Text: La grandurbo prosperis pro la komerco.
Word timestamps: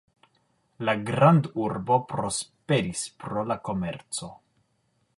La 0.89 0.95
grandurbo 1.09 1.99
prosperis 2.13 3.07
pro 3.25 3.47
la 3.53 3.63
komerco. 3.71 4.35